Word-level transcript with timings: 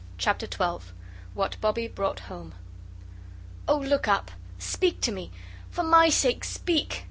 Chapter 0.17 0.47
XII. 0.51 0.93
What 1.35 1.61
Bobbie 1.61 1.87
brought 1.87 2.21
home. 2.21 2.55
"Oh, 3.67 3.77
look 3.77 4.07
up! 4.07 4.31
Speak 4.57 4.99
to 5.01 5.11
me! 5.11 5.29
For 5.69 5.83
MY 5.83 6.09
sake, 6.09 6.43
speak!" 6.43 6.99